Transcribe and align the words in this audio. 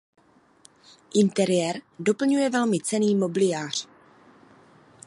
Interiér 1.13 1.81
doplňuje 1.99 2.49
velmi 2.49 2.79
cenný 2.79 3.15
mobiliář. 3.15 3.87